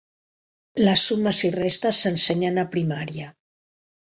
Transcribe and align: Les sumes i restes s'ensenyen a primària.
Les 0.87 1.03
sumes 1.09 1.41
i 1.49 1.51
restes 1.57 1.99
s'ensenyen 2.07 2.59
a 2.63 2.67
primària. 2.77 3.33